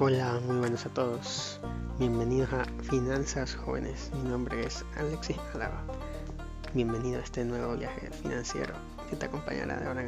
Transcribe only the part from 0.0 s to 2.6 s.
Hola, muy buenos a todos. Bienvenidos